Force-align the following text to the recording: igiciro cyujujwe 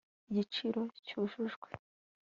igiciro 0.29 0.81
cyujujwe 1.05 1.69